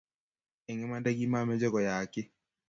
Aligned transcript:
Eng 0.69 0.83
imanda 0.85 1.09
kimameche 1.17 1.67
koyayak 1.73 2.09
gii 2.13 2.29